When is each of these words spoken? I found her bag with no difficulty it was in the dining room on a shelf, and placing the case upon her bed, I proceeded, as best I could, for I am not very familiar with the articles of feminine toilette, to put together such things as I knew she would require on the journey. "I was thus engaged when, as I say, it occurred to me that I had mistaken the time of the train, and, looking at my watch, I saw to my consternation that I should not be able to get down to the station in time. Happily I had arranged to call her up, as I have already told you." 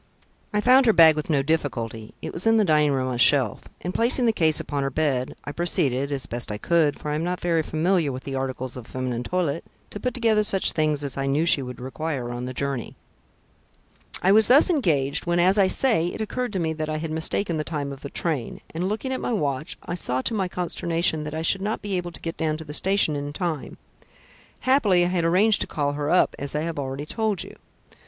I 0.51 0.61
found 0.61 0.87
her 0.87 0.93
bag 0.93 1.15
with 1.15 1.29
no 1.29 1.43
difficulty 1.43 2.15
it 2.23 2.33
was 2.33 2.47
in 2.47 2.57
the 2.57 2.65
dining 2.65 2.91
room 2.91 3.09
on 3.09 3.13
a 3.13 3.17
shelf, 3.19 3.65
and 3.81 3.93
placing 3.93 4.25
the 4.25 4.33
case 4.33 4.59
upon 4.59 4.81
her 4.81 4.89
bed, 4.89 5.35
I 5.43 5.51
proceeded, 5.51 6.11
as 6.11 6.25
best 6.25 6.51
I 6.51 6.57
could, 6.57 6.97
for 6.97 7.11
I 7.11 7.13
am 7.13 7.23
not 7.23 7.39
very 7.39 7.61
familiar 7.61 8.11
with 8.11 8.23
the 8.23 8.33
articles 8.33 8.75
of 8.75 8.87
feminine 8.87 9.21
toilette, 9.21 9.63
to 9.91 9.99
put 9.99 10.15
together 10.15 10.41
such 10.41 10.71
things 10.71 11.03
as 11.03 11.17
I 11.17 11.27
knew 11.27 11.45
she 11.45 11.61
would 11.61 11.79
require 11.79 12.31
on 12.31 12.45
the 12.45 12.51
journey. 12.55 12.95
"I 14.23 14.31
was 14.31 14.47
thus 14.47 14.71
engaged 14.71 15.27
when, 15.27 15.37
as 15.39 15.59
I 15.59 15.67
say, 15.67 16.07
it 16.07 16.19
occurred 16.19 16.53
to 16.53 16.59
me 16.59 16.73
that 16.73 16.89
I 16.89 16.97
had 16.97 17.11
mistaken 17.11 17.57
the 17.57 17.63
time 17.63 17.91
of 17.93 18.01
the 18.01 18.09
train, 18.09 18.59
and, 18.73 18.89
looking 18.89 19.13
at 19.13 19.21
my 19.21 19.33
watch, 19.33 19.77
I 19.85 19.93
saw 19.93 20.23
to 20.23 20.33
my 20.33 20.47
consternation 20.47 21.21
that 21.25 21.35
I 21.35 21.43
should 21.43 21.61
not 21.61 21.83
be 21.83 21.95
able 21.95 22.11
to 22.11 22.19
get 22.21 22.37
down 22.37 22.57
to 22.57 22.65
the 22.65 22.73
station 22.73 23.15
in 23.15 23.33
time. 23.33 23.77
Happily 24.61 25.05
I 25.05 25.09
had 25.09 25.25
arranged 25.25 25.61
to 25.61 25.67
call 25.67 25.91
her 25.93 26.09
up, 26.09 26.35
as 26.39 26.55
I 26.55 26.61
have 26.61 26.79
already 26.79 27.05
told 27.05 27.43
you." 27.43 27.55